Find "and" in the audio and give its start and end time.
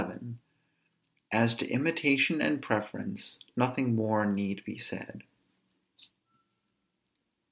2.41-2.59